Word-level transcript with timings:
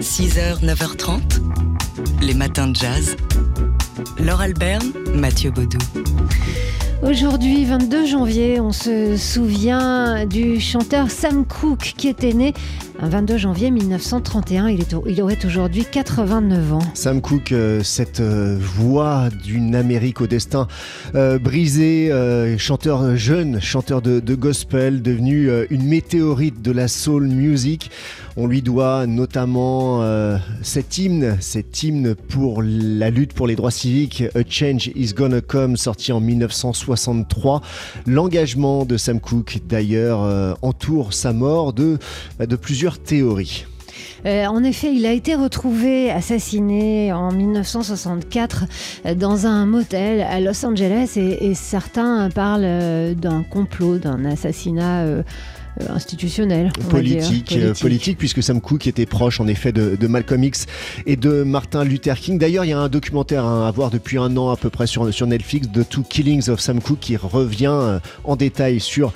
6h, 0.00 0.64
9h30, 0.64 1.20
les 2.22 2.34
matins 2.34 2.68
de 2.68 2.76
jazz. 2.76 3.16
Laure 4.20 4.40
Alberne, 4.40 4.92
Mathieu 5.14 5.50
Baudou. 5.50 5.78
Aujourd'hui, 7.02 7.64
22 7.64 8.06
janvier, 8.06 8.60
on 8.60 8.70
se 8.70 9.16
souvient 9.16 10.24
du 10.24 10.60
chanteur 10.60 11.10
Sam 11.10 11.44
Cooke 11.44 11.94
qui 11.96 12.08
était 12.08 12.32
né 12.32 12.54
un 13.00 13.08
22 13.08 13.36
janvier 13.36 13.70
1931. 13.70 14.68
Il, 14.68 15.22
aurait 15.22 15.38
aujourd'hui 15.44 15.84
89 15.84 16.72
ans. 16.72 16.78
Sam 16.94 17.20
Cooke, 17.20 17.52
euh, 17.52 17.82
cette 17.82 18.20
euh, 18.20 18.58
voix 18.60 19.28
d'une 19.44 19.74
Amérique 19.74 20.20
au 20.20 20.26
destin 20.26 20.66
euh, 21.14 21.38
brisé, 21.38 22.12
chanteur 22.58 23.16
jeune, 23.16 23.60
chanteur 23.60 24.02
de, 24.02 24.20
de 24.20 24.34
gospel, 24.34 25.02
devenu 25.02 25.48
une 25.70 25.84
météorite 25.84 26.60
de 26.62 26.72
la 26.72 26.88
soul 26.88 27.28
music. 27.28 27.90
On 28.36 28.46
lui 28.46 28.62
doit 28.62 29.06
notamment 29.06 30.02
cet 30.62 30.98
hymne, 30.98 31.36
cet 31.40 31.82
hymne 31.82 32.14
pour 32.14 32.62
la 32.62 33.10
lutte 33.10 33.32
pour 33.32 33.46
les 33.46 33.56
droits 33.56 33.70
civiques, 33.70 34.22
A 34.34 34.40
Change 34.48 34.90
Is 34.94 35.12
Gonna 35.14 35.40
Come, 35.40 35.76
sorti 35.76 36.12
en 36.12 36.20
1963. 36.20 37.62
L'engagement 38.06 38.84
de 38.84 38.96
Sam 38.96 39.20
Cooke, 39.20 39.58
d'ailleurs, 39.68 40.56
entoure 40.62 41.12
sa 41.12 41.32
mort 41.32 41.72
de, 41.72 41.98
de 42.38 42.56
plusieurs 42.56 42.87
théorie. 42.96 43.66
Euh, 44.26 44.46
en 44.46 44.64
effet, 44.64 44.92
il 44.94 45.06
a 45.06 45.12
été 45.12 45.34
retrouvé 45.34 46.10
assassiné 46.10 47.12
en 47.12 47.30
1964 47.30 48.64
euh, 49.06 49.14
dans 49.14 49.46
un 49.46 49.66
motel 49.66 50.22
à 50.22 50.40
Los 50.40 50.64
Angeles 50.64 51.12
et, 51.16 51.54
certains 51.54 52.28
parlent 52.30 52.62
euh, 52.64 53.14
d'un 53.14 53.42
complot, 53.42 53.98
d'un 53.98 54.24
assassinat 54.24 55.04
institutionnel. 55.88 56.72
Politique, 56.90 57.52
euh, 57.52 57.74
politique, 57.74 58.18
puisque 58.18 58.42
Sam 58.42 58.60
Cooke 58.60 58.86
était 58.86 59.06
proche 59.06 59.40
en 59.40 59.46
effet 59.46 59.72
de, 59.72 60.06
Malcolm 60.06 60.42
X 60.44 60.66
et 61.06 61.16
de 61.16 61.42
Martin 61.42 61.84
Luther 61.84 62.18
King. 62.18 62.38
D'ailleurs, 62.38 62.64
il 62.64 62.68
y 62.68 62.72
a 62.72 62.78
un 62.78 62.88
documentaire 62.88 63.44
à 63.44 63.70
voir 63.70 63.90
depuis 63.90 64.18
un 64.18 64.36
an 64.36 64.50
à 64.50 64.56
peu 64.56 64.70
près 64.70 64.86
sur, 64.86 65.12
sur 65.12 65.26
Netflix, 65.26 65.68
The 65.72 65.88
Two 65.88 66.02
Killings 66.02 66.48
of 66.48 66.60
Sam 66.60 66.80
Cooke, 66.80 67.00
qui 67.00 67.16
revient 67.16 67.66
euh, 67.70 67.98
en 68.24 68.36
détail 68.36 68.80
sur, 68.80 69.12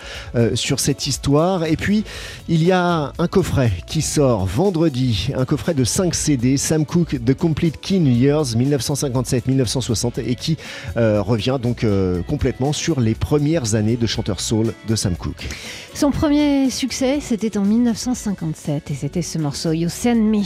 sur 0.55 0.81
cette 0.81 1.07
histoire. 1.07 1.65
Et 1.65 1.77
puis, 1.77 2.05
il 2.49 2.63
y 2.63 2.73
a 2.73 3.13
un 3.19 3.29
coffret 3.29 3.73
qui 3.87 4.03
sort 4.03 4.47
vendredi, 4.47 5.29
un 5.37 5.45
coffret 5.45 5.75
de 5.75 5.85
5 5.85 6.15
CD, 6.15 6.57
Sam 6.57 6.85
Cooke, 6.85 7.25
The 7.25 7.35
Complete 7.35 7.81
King 7.81 8.07
Years 8.07 8.55
1957-1960, 8.57 10.21
et 10.25 10.35
qui 10.35 10.57
revient 10.97 11.59
donc 11.63 11.87
complètement 12.27 12.73
sur 12.73 13.01
les 13.01 13.15
premières 13.15 13.75
années 13.75 13.97
de 13.97 14.07
chanteur 14.07 14.41
soul 14.41 14.75
de 14.89 14.97
Sam 14.97 15.17
Cooke. 15.17 15.49
Son 15.95 16.11
premier 16.11 16.52
succès, 16.71 17.21
c'était 17.21 17.57
en 17.57 17.63
1957 17.63 18.91
et 18.91 18.95
c'était 18.95 19.23
ce 19.23 19.39
morceau 19.39 19.73
You 19.73 19.89
Send 19.89 20.17
Me. 20.17 20.43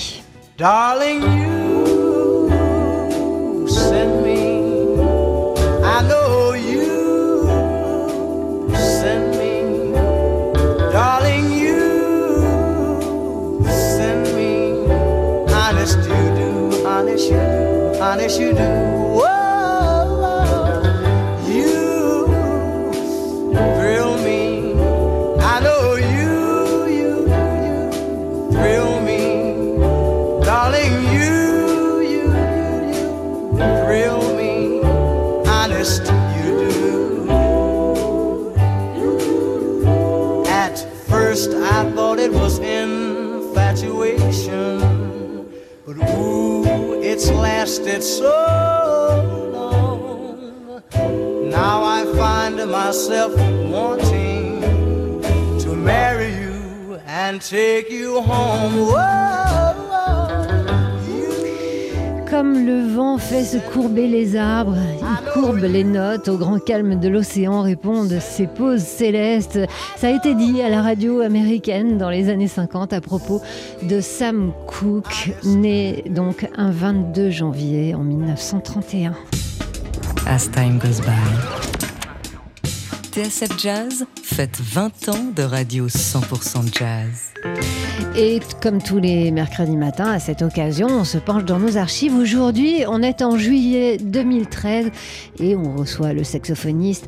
Darling, 0.58 1.22
you 1.22 2.48
send 3.68 4.22
me. 4.22 4.64
I 5.84 6.02
know 6.08 6.54
you 6.54 7.46
send 8.74 9.36
me. 9.36 9.92
Darling, 10.92 11.50
you 11.52 11.78
send 13.68 14.26
me. 14.34 14.86
Honest 15.52 15.98
you 15.98 16.24
do, 16.36 16.86
honest 16.86 17.30
you 17.30 17.36
do, 17.36 18.00
honest 18.00 18.40
you 18.40 18.52
do. 18.52 18.85
Lasted 47.86 48.02
so 48.02 49.50
long. 49.52 50.82
Now 51.50 51.84
I 51.84 52.04
find 52.16 52.56
myself 52.70 53.32
wanting 53.70 54.60
to 55.60 55.76
marry 55.76 56.34
you 56.34 57.00
and 57.06 57.40
take 57.40 57.90
you 57.90 58.20
home. 58.20 58.88
Whoa. 58.88 59.75
Comme 62.36 62.66
le 62.66 62.86
vent 62.86 63.16
fait 63.16 63.44
se 63.44 63.56
courber 63.56 64.06
les 64.08 64.36
arbres, 64.36 64.76
il 65.00 65.32
courbe 65.32 65.62
les 65.62 65.84
notes 65.84 66.28
au 66.28 66.36
grand 66.36 66.58
calme 66.58 67.00
de 67.00 67.08
l'océan, 67.08 67.62
répondent 67.62 68.18
ces 68.20 68.46
pauses 68.46 68.82
célestes. 68.82 69.58
Ça 69.96 70.08
a 70.08 70.10
été 70.10 70.34
dit 70.34 70.60
à 70.60 70.68
la 70.68 70.82
radio 70.82 71.22
américaine 71.22 71.96
dans 71.96 72.10
les 72.10 72.28
années 72.28 72.46
50 72.46 72.92
à 72.92 73.00
propos 73.00 73.40
de 73.84 74.02
Sam 74.02 74.52
Cooke, 74.66 75.32
né 75.44 76.04
donc 76.10 76.46
un 76.58 76.70
22 76.70 77.30
janvier 77.30 77.94
en 77.94 78.04
1931. 78.04 79.14
As 80.26 80.50
time 80.50 80.78
goes 80.78 81.00
by. 81.00 81.08
TSF 83.12 83.58
Jazz 83.58 84.04
fête 84.22 84.60
20 84.60 85.08
ans 85.08 85.32
de 85.34 85.42
radio 85.42 85.88
100% 85.88 86.78
jazz. 86.78 87.32
Et 88.18 88.40
comme 88.62 88.80
tous 88.80 88.98
les 88.98 89.30
mercredis 89.30 89.76
matins, 89.76 90.10
à 90.10 90.18
cette 90.18 90.40
occasion, 90.40 90.86
on 90.88 91.04
se 91.04 91.18
penche 91.18 91.44
dans 91.44 91.58
nos 91.58 91.76
archives. 91.76 92.14
Aujourd'hui, 92.14 92.84
on 92.88 93.02
est 93.02 93.20
en 93.20 93.36
juillet 93.36 93.98
2013 93.98 94.90
et 95.38 95.54
on 95.54 95.76
reçoit 95.76 96.14
le 96.14 96.24
saxophoniste 96.24 97.06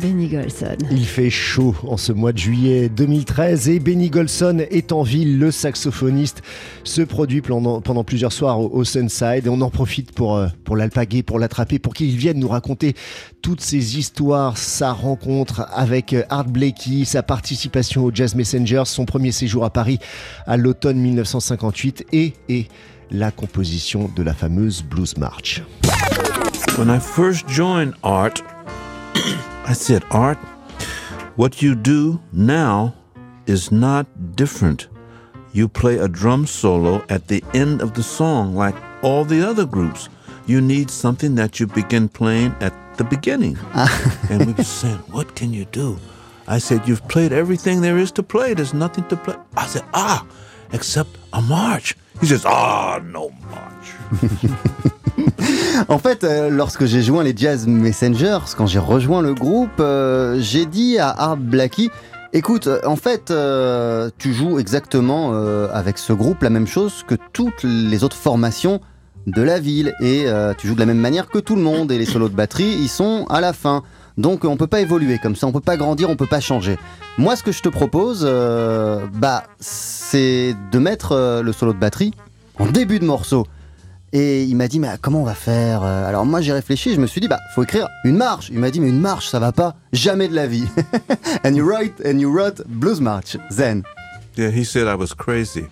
Benny 0.00 0.28
Golson. 0.28 0.76
Il 0.90 1.04
fait 1.04 1.30
chaud 1.30 1.76
en 1.86 1.96
ce 1.96 2.12
mois 2.12 2.32
de 2.32 2.38
juillet 2.38 2.88
2013 2.88 3.68
et 3.68 3.78
Benny 3.78 4.10
Golson 4.10 4.64
est 4.70 4.90
en 4.90 5.02
ville. 5.02 5.38
Le 5.38 5.50
saxophoniste 5.50 6.42
se 6.82 7.02
produit 7.02 7.40
pendant, 7.40 7.80
pendant 7.80 8.02
plusieurs 8.02 8.32
soirs 8.32 8.60
au, 8.60 8.84
Sunside 8.84 9.46
et 9.46 9.48
on 9.48 9.60
en 9.60 9.70
profite 9.70 10.12
pour, 10.12 10.36
euh, 10.36 10.48
pour 10.64 10.76
l'alpaguer, 10.76 11.22
pour 11.22 11.38
l'attraper, 11.38 11.78
pour 11.78 11.94
qu'il 11.94 12.16
vienne 12.16 12.38
nous 12.38 12.48
raconter 12.48 12.94
toutes 13.42 13.60
ces 13.60 13.98
histoires, 13.98 14.56
sa 14.56 14.92
rencontre 14.92 15.66
avec 15.72 16.14
euh, 16.14 16.24
Art 16.30 16.48
Blakey, 16.48 17.04
sa 17.04 17.22
participation 17.22 18.04
au 18.04 18.10
Jazz 18.12 18.34
Messengers, 18.34 18.84
son 18.86 19.04
premier 19.04 19.30
séjour 19.30 19.64
à 19.64 19.70
Paris 19.70 19.98
à 20.46 20.56
l'automne 20.56 20.98
1958 20.98 22.06
et, 22.12 22.32
et 22.48 22.66
la 23.10 23.30
composition 23.30 24.10
de 24.16 24.22
la 24.22 24.32
fameuse 24.32 24.82
Blues 24.82 25.16
March. 25.16 25.62
When 26.78 26.88
I 26.88 26.98
first 26.98 27.46
joined 27.48 27.92
Art, 28.02 28.42
I 29.66 29.72
said, 29.74 30.04
Art, 30.10 30.38
what 31.36 31.62
you 31.62 31.74
do 31.74 32.20
now 32.32 32.94
is 33.46 33.72
not 33.72 34.36
different. 34.36 34.88
You 35.52 35.68
play 35.68 35.98
a 35.98 36.08
drum 36.08 36.46
solo 36.46 37.04
at 37.08 37.28
the 37.28 37.44
end 37.52 37.82
of 37.82 37.94
the 37.94 38.02
song 38.02 38.54
like 38.54 38.74
all 39.02 39.24
the 39.24 39.46
other 39.46 39.66
groups. 39.66 40.08
You 40.46 40.60
need 40.60 40.90
something 40.90 41.34
that 41.36 41.60
you 41.60 41.66
begin 41.66 42.08
playing 42.08 42.54
at 42.60 42.74
the 42.96 43.04
beginning. 43.04 43.58
and 44.30 44.54
we 44.56 44.64
said, 44.64 44.96
What 45.12 45.34
can 45.34 45.52
you 45.52 45.66
do? 45.66 45.98
I 46.46 46.58
said, 46.58 46.88
You've 46.88 47.06
played 47.08 47.32
everything 47.32 47.80
there 47.80 47.98
is 47.98 48.12
to 48.12 48.22
play. 48.22 48.54
There's 48.54 48.74
nothing 48.74 49.06
to 49.08 49.16
play. 49.16 49.36
I 49.56 49.66
said, 49.66 49.84
Ah, 49.92 50.26
except 50.72 51.10
a 51.32 51.42
march. 51.42 51.96
He 52.20 52.26
says, 52.26 52.44
Ah, 52.46 53.00
no 53.04 53.30
march. 53.50 54.92
en 55.88 55.98
fait, 55.98 56.24
euh, 56.24 56.50
lorsque 56.50 56.84
j'ai 56.84 57.02
joint 57.02 57.22
les 57.22 57.34
Jazz 57.36 57.66
Messengers, 57.66 58.38
quand 58.56 58.66
j'ai 58.66 58.78
rejoint 58.78 59.22
le 59.22 59.34
groupe, 59.34 59.80
euh, 59.80 60.38
j'ai 60.40 60.66
dit 60.66 60.98
à 60.98 61.08
Art 61.08 61.36
Blackie, 61.36 61.90
écoute, 62.32 62.66
euh, 62.66 62.80
en 62.84 62.96
fait, 62.96 63.32
tu 64.18 64.32
joues 64.32 64.58
exactement 64.58 65.32
avec 65.72 65.98
ce 65.98 66.12
groupe 66.12 66.42
la 66.42 66.50
même 66.50 66.66
chose 66.66 67.04
que 67.06 67.14
toutes 67.32 67.62
les 67.64 68.04
autres 68.04 68.16
formations 68.16 68.80
de 69.26 69.42
la 69.42 69.60
ville 69.60 69.94
et 70.00 70.26
tu 70.58 70.66
joues 70.66 70.74
de 70.74 70.80
la 70.80 70.86
même 70.86 70.98
manière 70.98 71.28
que 71.28 71.38
tout 71.38 71.56
le 71.56 71.62
monde 71.62 71.92
et 71.92 71.98
les 71.98 72.06
solos 72.06 72.28
de 72.28 72.34
batterie, 72.34 72.76
ils 72.80 72.88
sont 72.88 73.26
à 73.28 73.40
la 73.40 73.52
fin. 73.52 73.82
Donc 74.18 74.44
on 74.44 74.56
peut 74.56 74.66
pas 74.66 74.80
évoluer 74.80 75.18
comme 75.18 75.36
ça, 75.36 75.46
on 75.46 75.52
peut 75.52 75.60
pas 75.60 75.76
grandir, 75.76 76.10
on 76.10 76.16
peut 76.16 76.26
pas 76.26 76.40
changer. 76.40 76.76
Moi, 77.18 77.36
ce 77.36 77.42
que 77.42 77.52
je 77.52 77.62
te 77.62 77.68
propose, 77.68 78.24
bah, 79.14 79.44
c'est 79.60 80.54
de 80.72 80.78
mettre 80.78 81.40
le 81.42 81.52
solo 81.52 81.72
de 81.72 81.78
batterie 81.78 82.12
en 82.58 82.66
début 82.66 82.98
de 82.98 83.04
morceau. 83.04 83.46
Et 84.14 84.44
il 84.44 84.56
m'a 84.56 84.68
dit, 84.68 84.78
mais 84.78 84.88
comment 85.00 85.22
on 85.22 85.24
va 85.24 85.34
faire 85.34 85.82
Alors 85.82 86.26
moi 86.26 86.40
j'ai 86.42 86.52
réfléchi, 86.52 86.94
je 86.94 87.00
me 87.00 87.06
suis 87.06 87.20
dit, 87.20 87.28
bah 87.28 87.40
faut 87.54 87.62
écrire 87.62 87.88
une 88.04 88.16
marche. 88.16 88.48
Il 88.50 88.58
m'a 88.58 88.70
dit, 88.70 88.80
mais 88.80 88.90
une 88.90 89.00
marche, 89.00 89.28
ça 89.28 89.38
va 89.38 89.52
pas, 89.52 89.74
jamais 89.92 90.28
de 90.28 90.34
la 90.34 90.46
vie. 90.46 90.66
and 91.44 91.54
you 91.54 91.64
write, 91.64 91.94
and 92.04 92.18
you 92.18 92.30
wrote 92.30 92.62
blues 92.66 93.00
march, 93.00 93.36
then. 93.56 93.82
Yeah, 94.36 94.50
he 94.50 94.64
said 94.64 94.86
I 94.86 94.94
was 94.94 95.14
crazy. 95.14 95.66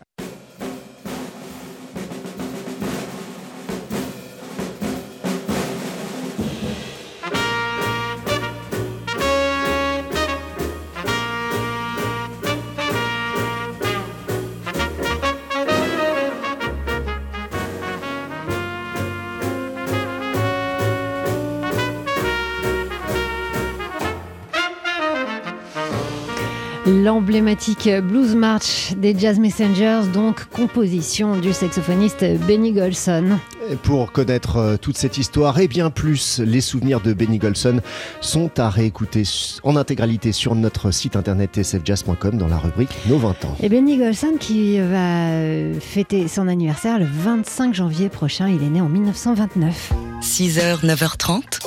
L'emblématique 26.91 27.89
Blues 28.03 28.35
March 28.35 28.95
des 28.97 29.17
Jazz 29.17 29.39
Messengers, 29.39 30.03
donc 30.13 30.47
composition 30.47 31.37
du 31.37 31.53
saxophoniste 31.53 32.25
Benny 32.49 32.73
Golson. 32.73 33.39
pour 33.85 34.11
connaître 34.11 34.57
euh, 34.57 34.77
toute 34.77 34.99
cette 34.99 35.17
histoire 35.17 35.61
et 35.61 35.69
bien 35.69 35.91
plus, 35.91 36.41
les 36.41 36.61
souvenirs 36.61 37.01
de 37.01 37.13
Benny 37.13 37.39
Golson 37.39 37.81
sont 38.21 38.59
à 38.59 38.69
réécouter 38.69 39.23
en 39.63 39.77
intégralité 39.77 40.33
sur 40.33 40.57
notre 40.57 40.91
site 40.91 41.15
internet 41.15 41.53
tsfjazz.com 41.53 42.37
dans 42.37 42.49
la 42.49 42.59
rubrique 42.59 42.91
Nos 43.07 43.19
20 43.19 43.45
ans. 43.45 43.57
Et 43.63 43.69
Benny 43.69 43.97
Golson 43.97 44.35
qui 44.41 44.81
va 44.81 45.29
euh, 45.31 45.79
fêter 45.79 46.27
son 46.27 46.49
anniversaire 46.49 46.99
le 46.99 47.07
25 47.09 47.73
janvier 47.73 48.09
prochain, 48.09 48.49
il 48.49 48.65
est 48.65 48.71
né 48.71 48.81
en 48.81 48.89
1929. 48.89 49.93
6h, 50.23 50.85
9h30, 50.85 51.61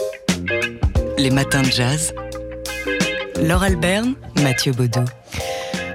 les 1.17 1.31
matins 1.31 1.61
de 1.61 1.71
jazz. 1.71 2.13
Laure 3.41 3.63
Alberne, 3.63 4.15
Mathieu 4.41 4.73
Baudou. 4.73 5.05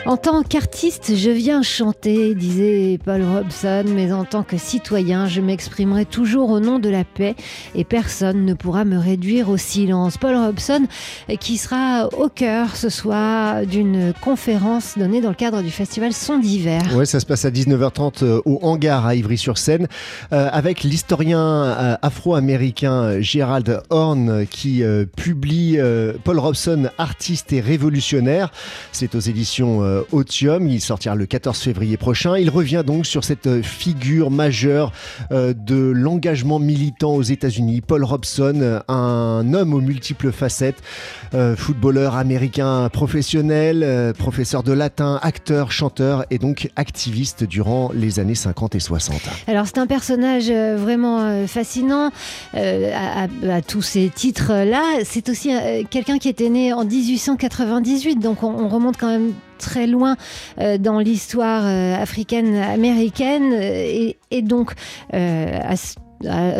En 0.08 0.16
tant 0.16 0.42
qu'artiste, 0.42 1.16
je 1.16 1.28
viens 1.28 1.60
chanter, 1.60 2.34
disait 2.34 2.98
Paul 3.04 3.22
Robson, 3.22 3.84
mais 3.94 4.10
en 4.10 4.24
tant 4.24 4.42
que 4.42 4.56
citoyen, 4.56 5.28
je 5.28 5.42
m'exprimerai 5.42 6.06
toujours 6.06 6.48
au 6.48 6.60
nom 6.60 6.78
de 6.78 6.88
la 6.88 7.04
paix 7.04 7.36
et 7.74 7.84
personne 7.84 8.46
ne 8.46 8.54
pourra 8.54 8.86
me 8.86 8.96
réduire 8.96 9.50
au 9.50 9.58
silence. 9.58 10.16
Paul 10.16 10.34
Robson, 10.34 10.86
qui 11.40 11.58
sera 11.58 12.08
au 12.16 12.30
cœur 12.30 12.74
ce 12.74 12.88
soir 12.88 13.66
d'une 13.66 14.14
conférence 14.22 14.96
donnée 14.96 15.20
dans 15.20 15.28
le 15.28 15.34
cadre 15.34 15.60
du 15.60 15.70
festival 15.70 16.14
Son 16.14 16.38
d'hiver. 16.38 16.80
Ouais, 16.94 17.04
ça 17.04 17.20
se 17.20 17.26
passe 17.26 17.44
à 17.44 17.50
19h30 17.50 18.24
euh, 18.24 18.40
au 18.46 18.60
hangar 18.62 19.04
à 19.04 19.14
Ivry-sur-Seine 19.14 19.88
euh, 20.32 20.48
avec 20.50 20.84
l'historien 20.84 21.38
euh, 21.38 21.96
afro-américain 22.00 23.20
Gérald 23.20 23.82
Horn 23.90 24.46
qui 24.46 24.82
publie 25.16 25.78
Paul 26.24 26.38
Robson, 26.38 26.88
artiste 26.96 27.52
et 27.52 27.60
révolutionnaire. 27.60 28.50
C'est 28.92 29.14
aux 29.14 29.20
éditions 29.20 29.97
Otium. 30.12 30.68
Il 30.68 30.80
sortira 30.80 31.14
le 31.14 31.26
14 31.26 31.58
février 31.58 31.96
prochain. 31.96 32.36
Il 32.36 32.50
revient 32.50 32.82
donc 32.86 33.06
sur 33.06 33.24
cette 33.24 33.62
figure 33.62 34.30
majeure 34.30 34.92
euh, 35.30 35.54
de 35.54 35.76
l'engagement 35.76 36.58
militant 36.58 37.14
aux 37.14 37.22
États-Unis. 37.22 37.80
Paul 37.80 38.04
Robson, 38.04 38.80
un 38.88 39.54
homme 39.54 39.74
aux 39.74 39.80
multiples 39.80 40.32
facettes, 40.32 40.82
euh, 41.34 41.56
footballeur 41.56 42.16
américain 42.16 42.88
professionnel, 42.92 43.82
euh, 43.82 44.12
professeur 44.12 44.62
de 44.62 44.72
latin, 44.72 45.18
acteur, 45.22 45.72
chanteur 45.72 46.24
et 46.30 46.38
donc 46.38 46.70
activiste 46.76 47.44
durant 47.44 47.90
les 47.94 48.20
années 48.20 48.34
50 48.34 48.74
et 48.74 48.80
60. 48.80 49.20
Alors 49.46 49.66
c'est 49.66 49.78
un 49.78 49.86
personnage 49.86 50.50
vraiment 50.50 51.46
fascinant 51.46 52.10
à, 52.54 53.62
tous 53.66 53.82
ces 53.82 54.08
titres-là. 54.08 54.82
C'est 55.04 55.28
aussi 55.28 55.50
quelqu'un 55.90 56.18
qui 56.18 56.28
était 56.28 56.48
né 56.48 56.72
en 56.72 56.84
1898, 56.84 58.16
donc 58.16 58.42
on, 58.42 58.48
on 58.48 58.68
remonte 58.68 58.96
quand 58.96 59.08
même 59.08 59.32
très 59.58 59.86
loin 59.86 60.16
euh, 60.58 60.78
dans 60.78 60.98
l'histoire 60.98 61.64
euh, 61.66 61.94
africaine 62.00 62.56
américaine 62.56 63.52
et, 63.52 64.16
donc 64.42 64.72
euh, 65.14 65.58
à 65.62 65.76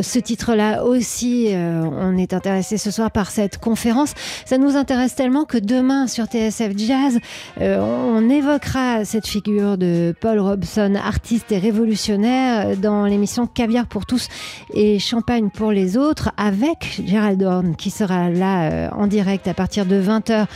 ce 0.03 0.19
titre-là 0.19 0.85
aussi, 0.85 1.49
euh, 1.49 1.83
on 1.85 2.17
est 2.17 2.33
intéressé 2.33 2.79
ce 2.79 2.91
soir 2.91 3.11
par 3.11 3.31
cette 3.31 3.59
conférence. 3.59 4.15
Ça 4.45 4.59
nous 4.59 4.77
intéresse 4.77 5.15
tellement 5.15 5.45
que 5.45 5.59
demain 5.59 6.07
sur 6.07 6.27
TSF 6.27 6.77
Jazz, 6.77 7.19
euh, 7.61 7.81
on 7.81 8.29
évoquera 8.29 9.05
cette 9.05 9.27
figure 9.27 9.77
de 9.77 10.15
Paul 10.21 10.39
Robson, 10.39 10.95
artiste 10.95 11.51
et 11.53 11.59
révolutionnaire, 11.59 12.77
dans 12.77 13.07
l'émission 13.07 13.47
Caviar 13.47 13.87
pour 13.87 14.07
tous 14.07 14.29
et 14.75 14.99
Champagne 14.99 15.51
pour 15.51 15.73
les 15.73 15.97
autres, 15.97 16.31
avec 16.37 17.01
Gérald 17.05 17.43
Horn 17.43 17.77
qui 17.77 17.91
sera 17.91 18.31
là 18.31 18.71
euh, 18.71 18.89
en 18.93 19.07
direct 19.07 19.49
à 19.49 19.55
partir 19.55 19.87
de 19.87 20.01
20h 20.01 20.47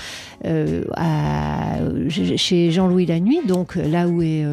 à, 0.44 1.78
chez 2.08 2.70
Jean-Louis 2.70 3.06
Lanuit, 3.06 3.46
donc 3.46 3.76
là 3.76 4.08
où 4.08 4.22
est, 4.22 4.44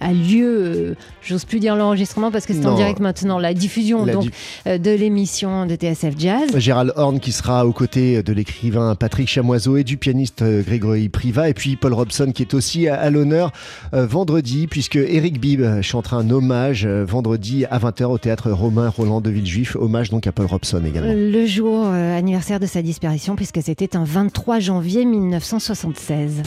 a, 0.00 0.12
lieu, 0.12 0.96
j'ose 1.22 1.44
plus 1.44 1.60
dire 1.60 1.76
l'enregistrement 1.76 2.30
parce 2.30 2.46
que 2.46 2.52
c'est 2.52 2.66
en 2.66 2.76
direct 2.76 3.00
maintenant 3.00 3.38
la 3.38 3.54
diffusion 3.54 4.06
donc, 4.06 4.26
euh, 4.66 4.78
de 4.78 4.90
l'émission 4.90 5.66
de 5.66 5.74
TSF 5.74 6.14
Jazz. 6.18 6.58
Gérald 6.58 6.92
Horn 6.96 7.20
qui 7.20 7.32
sera 7.32 7.66
aux 7.66 7.72
côtés 7.72 8.22
de 8.22 8.32
l'écrivain 8.32 8.94
Patrick 8.94 9.28
Chamoiseau 9.28 9.76
et 9.76 9.84
du 9.84 9.96
pianiste 9.96 10.42
euh, 10.42 10.62
Grégory 10.62 11.08
Priva 11.08 11.48
et 11.48 11.54
puis 11.54 11.76
Paul 11.76 11.94
Robson 11.94 12.32
qui 12.34 12.42
est 12.42 12.54
aussi 12.54 12.88
à, 12.88 13.10
l'honneur 13.10 13.52
euh, 13.92 14.06
vendredi 14.06 14.66
puisque 14.66 14.96
Eric 14.96 15.40
Bibb 15.40 15.82
chantera 15.82 16.16
un 16.18 16.30
hommage 16.30 16.86
vendredi 16.86 17.64
à 17.70 17.78
20h 17.78 18.04
au 18.04 18.18
théâtre 18.18 18.50
Romain 18.50 18.88
Roland 18.88 19.20
de 19.20 19.30
Villejuif, 19.30 19.76
hommage 19.76 20.10
donc 20.10 20.26
à 20.26 20.32
Paul 20.32 20.46
Robson 20.46 20.82
également. 20.84 21.12
Le 21.14 21.46
jour 21.46 21.86
anniversaire 21.86 22.60
de 22.60 22.66
sa 22.66 22.82
disparition 22.82 23.36
puisque 23.36 23.62
c'était 23.62 23.96
un 23.96 24.04
23 24.04 24.58
janvier 24.60 24.73
1976. 24.80 26.42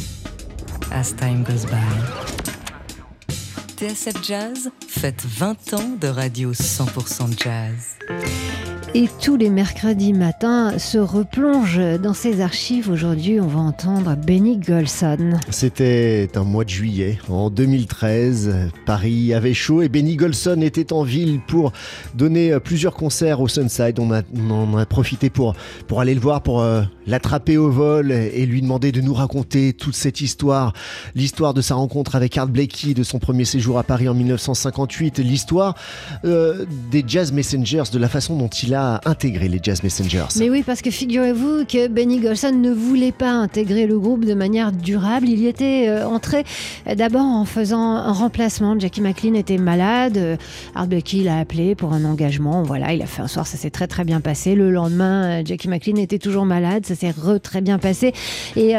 As 0.92 1.14
time 1.14 1.44
goes 1.44 1.66
by. 1.66 2.28
TSF 3.78 4.24
Jazz 4.24 4.70
faites 4.88 5.26
20 5.26 5.74
ans 5.76 5.98
de 6.00 6.08
radio 6.08 6.52
100% 6.52 7.38
jazz. 7.38 7.98
Et 9.00 9.08
tous 9.22 9.38
les 9.38 9.52
mercredis 9.52 10.12
matins 10.12 10.80
se 10.80 10.98
replonge 10.98 11.80
dans 12.02 12.16
ses 12.16 12.42
archives. 12.42 12.90
Aujourd'hui, 12.90 13.40
on 13.40 13.46
va 13.46 13.60
entendre 13.60 14.16
Benny 14.16 14.58
Golson. 14.58 15.38
C'était 15.52 16.28
un 16.34 16.44
mois 16.44 16.64
de 16.64 16.70
juillet 16.70 17.20
en 17.30 17.52
2013. 17.52 18.72
Paris 18.88 19.36
avait 19.36 19.54
chaud 19.54 19.84
et 19.84 19.88
Benny 19.88 20.16
Golson 20.16 20.62
était 20.62 20.94
en 20.94 21.04
ville 21.04 21.42
pour 21.48 21.74
donner 22.16 22.60
plusieurs 22.60 22.96
concerts 22.96 23.40
au 23.40 23.48
Sunside. 23.48 24.00
On, 24.00 24.12
a, 24.12 24.24
a 24.82 24.86
profité 24.88 25.30
pour, 25.30 25.54
pour 25.86 26.02
aller 26.02 26.16
le 26.16 26.20
voir, 26.20 26.42
pour 26.42 26.62
euh, 26.62 26.82
l'attraper 27.06 27.56
au 27.56 27.70
vol 27.70 28.12
et 28.12 28.48
lui 28.48 28.64
demander 28.64 28.92
de 28.92 29.02
nous 29.02 29.14
raconter 29.14 29.74
toute 29.74 29.94
cette 29.94 30.22
histoire. 30.22 30.74
L'histoire 31.14 31.54
de 31.54 31.62
sa 31.62 31.76
rencontre 31.76 32.16
avec 32.16 32.36
Art 32.36 32.48
Blakey, 32.48 32.96
de 32.96 33.04
son 33.04 33.20
premier 33.20 33.46
séjour 33.46 33.78
à 33.78 33.84
Paris 33.84 34.10
en 34.10 34.16
1958. 34.16 35.20
L'histoire 35.20 35.76
euh, 36.26 36.66
des 36.90 37.04
Jazz 37.06 37.32
Messengers, 37.32 37.84
de 37.94 38.00
la 38.00 38.10
façon 38.10 38.36
dont 38.36 38.48
il 38.48 38.74
a 38.74 38.87
intégrer 39.06 39.48
les 39.48 39.60
Jazz 39.62 39.84
Messengers. 39.84 40.26
Mais 40.40 40.50
oui, 40.50 40.64
parce 40.66 40.82
que 40.82 40.92
figurez-vous 40.92 41.66
que 41.66 41.88
Benny 41.88 42.20
Golson 42.20 42.52
ne 42.52 42.72
voulait 42.72 43.12
pas 43.12 43.32
intégrer 43.32 43.88
le 43.88 44.00
groupe 44.00 44.26
de 44.26 44.34
manière 44.34 44.72
durable. 44.72 45.28
Il 45.28 45.40
y 45.40 45.48
était 45.48 45.88
euh, 45.88 46.08
entré 46.08 46.44
euh, 46.88 46.96
d'abord 46.96 47.26
en 47.26 47.46
faisant 47.46 47.80
un 47.80 48.12
remplacement. 48.12 48.78
Jackie 48.80 49.02
McLean 49.02 49.34
était 49.34 49.58
malade. 49.58 50.18
Euh, 50.18 50.38
Art 50.76 50.88
Blakey 50.88 51.24
l'a 51.24 51.40
appelé 51.40 51.76
pour 51.76 51.94
un 51.94 52.06
engagement. 52.06 52.64
Voilà, 52.64 52.94
il 52.94 53.02
a 53.02 53.06
fait 53.06 53.22
un 53.22 53.28
soir, 53.28 53.48
ça 53.48 53.58
s'est 53.58 53.70
très 53.70 53.88
très 53.88 54.04
bien 54.04 54.22
passé. 54.22 54.56
Le 54.56 54.72
lendemain, 54.72 55.44
Jackie 55.44 55.68
McLean 55.68 55.98
était 55.98 56.20
toujours 56.20 56.46
malade. 56.46 56.86
Ça 56.86 56.96
s'est 56.96 57.14
très 57.42 57.62
bien 57.62 57.80
passé. 57.80 58.14
Et 58.56 58.74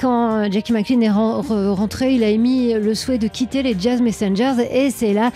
quand 0.00 0.50
Jackie 0.50 0.72
McLean 0.72 1.00
est 1.00 1.10
rentré, 1.10 2.14
il 2.14 2.24
a 2.24 2.28
émis 2.28 2.74
le 2.74 2.94
souhait 2.94 3.18
de 3.18 3.28
quitter 3.28 3.62
les 3.62 3.76
Jazz 3.78 4.00
Messengers. 4.00 4.54
Et 4.72 4.90
c'est 4.90 5.12
là 5.12 5.30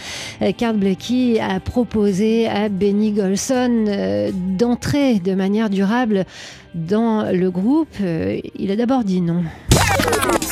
qu'Art 0.56 0.74
Blakey 0.74 1.40
a 1.40 1.60
proposé 1.60 2.46
à 2.48 2.68
Benny 2.68 3.12
Golson 3.12 3.84
euh, 3.96 4.30
d'entrer 4.32 5.20
de 5.20 5.34
manière 5.34 5.70
durable 5.70 6.26
dans 6.74 7.32
le 7.32 7.50
groupe, 7.50 7.88
euh, 8.02 8.38
il 8.58 8.70
a 8.70 8.76
d'abord 8.76 9.04
dit 9.04 9.22
non. 9.22 9.42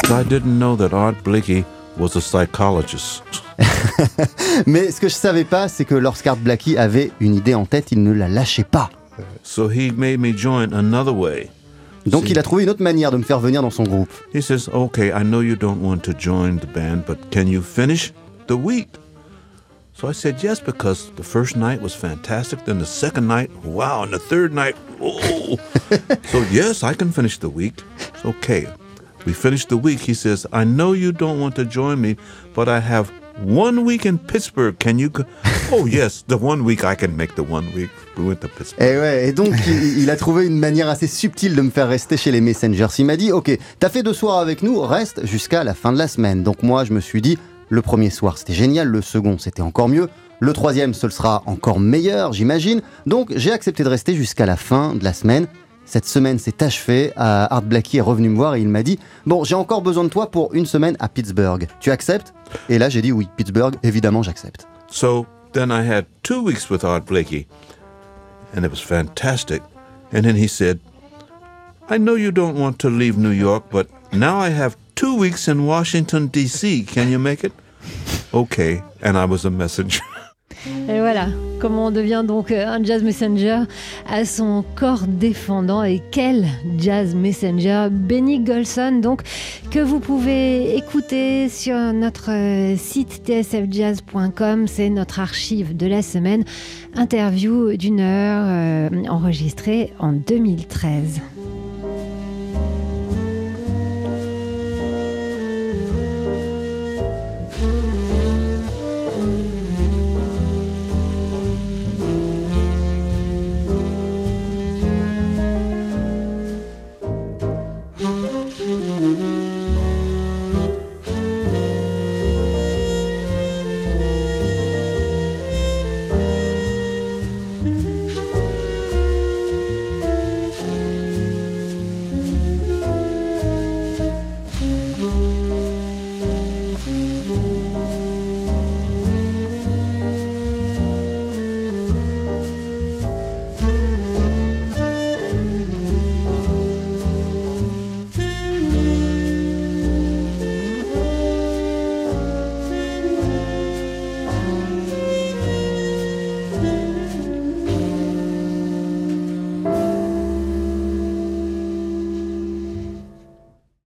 I 0.08 0.24
didn't 0.26 0.58
know 0.58 0.76
that 0.76 0.96
Art 0.96 1.16
Blakey 1.22 1.64
was 1.98 2.16
a 2.16 2.20
psychologist. 2.20 3.22
Mais 4.66 4.90
ce 4.90 5.00
que 5.00 5.08
je 5.08 5.14
savais 5.14 5.44
pas, 5.44 5.68
c'est 5.68 5.84
que 5.84 5.94
lorsqu'Art 5.94 6.36
Blakey 6.36 6.78
avait 6.78 7.10
une 7.20 7.34
idée 7.34 7.54
en 7.54 7.66
tête, 7.66 7.92
il 7.92 8.02
ne 8.02 8.12
la 8.12 8.28
lâchait 8.28 8.64
pas. 8.64 8.90
So 9.42 9.70
he 9.70 9.92
made 9.94 10.18
me 10.18 10.36
join 10.36 10.72
another 10.72 11.14
way. 11.14 11.50
Donc 12.06 12.30
il 12.30 12.38
a 12.38 12.42
trouvé 12.42 12.64
une 12.64 12.70
autre 12.70 12.82
manière 12.82 13.10
de 13.10 13.18
me 13.18 13.22
faire 13.22 13.40
venir 13.40 13.62
dans 13.62 13.70
son 13.70 13.84
groupe. 13.84 14.10
He 14.34 14.42
says, 14.42 14.68
"Okay, 14.72 15.08
I 15.08 15.22
know 15.22 15.42
you 15.42 15.56
don't 15.56 15.78
want 15.82 15.98
to 15.98 16.12
join 16.18 16.58
the 16.58 16.72
band, 16.74 17.02
but 17.06 17.18
can 17.30 17.46
you 17.46 17.62
finish 17.62 18.12
the 18.48 18.52
week?" 18.52 18.88
So 19.96 20.08
I 20.08 20.12
said 20.12 20.42
yes 20.42 20.58
because 20.58 21.12
the 21.12 21.22
first 21.22 21.54
night 21.56 21.80
was 21.80 21.94
fantastic. 21.94 22.64
Then 22.64 22.80
the 22.80 22.86
second 22.86 23.28
night, 23.28 23.48
wow. 23.64 24.02
And 24.02 24.12
the 24.12 24.18
third 24.18 24.52
night, 24.52 24.76
oh. 25.00 25.56
so 26.24 26.42
yes, 26.50 26.82
I 26.82 26.94
can 26.94 27.12
finish 27.12 27.38
the 27.38 27.48
week. 27.48 27.80
It's 28.08 28.24
okay. 28.24 28.66
We 29.24 29.32
finished 29.32 29.68
the 29.68 29.76
week. 29.76 30.00
He 30.00 30.12
says, 30.12 30.48
I 30.52 30.64
know 30.64 30.94
you 30.94 31.12
don't 31.12 31.38
want 31.38 31.54
to 31.56 31.64
join 31.64 32.00
me, 32.00 32.16
but 32.54 32.68
I 32.68 32.80
have 32.80 33.12
one 33.38 33.84
week 33.84 34.04
in 34.04 34.18
Pittsburgh. 34.18 34.76
Can 34.80 34.98
you 34.98 35.10
go? 35.10 35.24
Oh 35.72 35.86
yes, 35.86 36.22
the 36.28 36.36
one 36.36 36.62
week 36.62 36.84
I 36.84 36.94
can 36.94 37.16
make 37.16 37.36
the 37.36 37.42
one 37.42 37.72
week. 37.74 37.90
We 38.18 38.24
went 38.24 38.42
to 38.42 38.48
Pittsburgh. 38.48 38.82
Et, 38.86 38.98
ouais, 38.98 39.28
et 39.28 39.32
donc 39.32 39.54
il, 39.66 40.02
il, 40.02 40.10
a 40.10 40.16
trouvé 40.16 40.46
une 40.46 40.58
manière 40.58 40.88
assez 40.88 41.06
subtile 41.06 41.56
de 41.56 41.62
me 41.62 41.70
faire 41.70 41.88
rester 41.88 42.16
chez 42.16 42.30
les 42.30 42.42
Messengers. 42.42 42.88
Il 42.98 43.06
m'a 43.06 43.16
dit, 43.16 43.32
ok, 43.32 43.56
t'as 43.80 43.88
fait 43.88 44.02
deux 44.02 44.12
soirs 44.12 44.38
avec 44.38 44.62
nous, 44.62 44.78
reste 44.82 45.24
jusqu'à 45.24 45.64
la 45.64 45.72
fin 45.72 45.92
de 45.92 45.98
la 45.98 46.06
semaine. 46.06 46.42
Donc 46.42 46.62
moi, 46.62 46.84
je 46.84 46.92
me 46.92 47.00
suis 47.00 47.22
dit, 47.22 47.38
le 47.68 47.82
premier 47.82 48.10
soir, 48.10 48.38
c'était 48.38 48.52
génial. 48.52 48.88
Le 48.88 49.02
second, 49.02 49.38
c'était 49.38 49.62
encore 49.62 49.88
mieux. 49.88 50.08
Le 50.40 50.52
troisième, 50.52 50.94
ce 50.94 51.08
sera 51.08 51.42
encore 51.46 51.80
meilleur, 51.80 52.32
j'imagine. 52.32 52.82
Donc, 53.06 53.32
j'ai 53.34 53.52
accepté 53.52 53.84
de 53.84 53.88
rester 53.88 54.14
jusqu'à 54.14 54.46
la 54.46 54.56
fin 54.56 54.94
de 54.94 55.04
la 55.04 55.12
semaine. 55.12 55.46
Cette 55.86 56.06
semaine 56.06 56.38
s'est 56.38 56.62
achevée. 56.62 57.12
Art 57.16 57.62
Blackie 57.62 57.98
est 57.98 58.02
revenu 58.02 58.28
me 58.28 58.36
voir 58.36 58.54
et 58.54 58.60
il 58.60 58.68
m'a 58.68 58.82
dit 58.82 58.98
Bon, 59.26 59.44
j'ai 59.44 59.54
encore 59.54 59.82
besoin 59.82 60.04
de 60.04 60.08
toi 60.08 60.30
pour 60.30 60.54
une 60.54 60.66
semaine 60.66 60.96
à 60.98 61.08
Pittsburgh. 61.08 61.66
Tu 61.80 61.90
acceptes? 61.90 62.32
Et 62.68 62.78
là, 62.78 62.88
j'ai 62.88 63.02
dit 63.02 63.12
oui, 63.12 63.28
Pittsburgh, 63.36 63.74
évidemment, 63.82 64.22
j'accepte. 64.22 64.66
So 64.88 65.26
then 65.52 65.70
I 65.70 65.86
had 65.86 66.06
two 66.22 66.42
weeks 66.42 66.70
with 66.70 66.84
Art 66.84 67.04
Blakey, 67.06 67.46
and 68.56 68.64
it 68.64 68.70
was 68.70 68.80
fantastic. 68.80 69.62
And 70.12 70.22
then 70.22 70.36
he 70.36 70.48
said, 70.48 70.78
I 71.90 71.98
know 71.98 72.16
you 72.16 72.30
don't 72.30 72.56
want 72.56 72.78
to 72.78 72.88
leave 72.88 73.18
New 73.18 73.32
York, 73.32 73.64
but 73.70 73.88
Now 74.14 74.38
I 74.38 74.50
have 74.50 74.76
two 74.94 75.16
weeks 75.16 75.48
in 75.48 75.66
Washington, 75.66 76.28
D.C. 76.28 76.84
Can 76.84 77.10
you 77.10 77.18
make 77.18 77.42
it? 77.42 77.52
Okay. 78.32 78.80
And 79.02 79.18
I 79.18 79.24
was 79.24 79.44
a 79.44 79.50
messenger. 79.50 80.02
Et 80.88 81.00
voilà, 81.00 81.26
comment 81.60 81.86
on 81.86 81.90
devient 81.90 82.24
donc 82.26 82.50
euh, 82.50 82.66
un 82.66 82.82
jazz 82.82 83.02
messenger 83.02 83.64
à 84.08 84.24
son 84.24 84.64
corps 84.76 85.06
défendant. 85.08 85.82
Et 85.82 86.00
quel 86.12 86.46
jazz 86.78 87.14
messenger? 87.14 87.88
Benny 87.90 88.38
Golson, 88.38 89.00
donc, 89.02 89.22
que 89.70 89.80
vous 89.80 89.98
pouvez 89.98 90.76
écouter 90.76 91.48
sur 91.48 91.76
notre 91.92 92.30
euh, 92.30 92.76
site 92.76 93.22
tsfjazz.com. 93.26 94.68
C'est 94.68 94.90
notre 94.90 95.18
archive 95.18 95.76
de 95.76 95.86
la 95.86 96.02
semaine. 96.02 96.44
Interview 96.94 97.76
d'une 97.76 98.00
heure 98.00 98.44
euh, 98.46 99.08
enregistrée 99.08 99.92
en 99.98 100.12
2013. 100.12 101.20